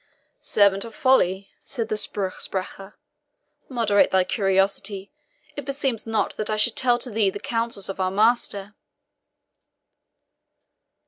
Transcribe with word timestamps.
"Servant 0.39 0.83
of 0.83 0.95
Folly," 0.95 1.51
said 1.63 1.87
the 1.87 1.95
SPRUCH 1.95 2.39
SPRECHER, 2.39 2.97
"moderate 3.69 4.09
thy 4.09 4.23
curiosity; 4.23 5.11
it 5.55 5.63
beseems 5.63 6.07
not 6.07 6.35
that 6.37 6.49
I 6.49 6.55
should 6.57 6.75
tell 6.75 6.97
to 6.97 7.11
thee 7.11 7.29
the 7.29 7.39
counsels 7.39 7.87
of 7.87 7.99
our 7.99 8.09
master." 8.09 8.73